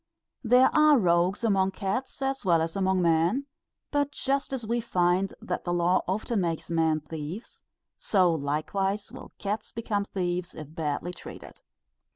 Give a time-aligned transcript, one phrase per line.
[0.43, 3.45] There are rogues among cats as well as among men;
[3.91, 7.61] but just as we find that the law often makes men thieves,
[7.97, 11.61] so likewise will cats become thieves if badly treated.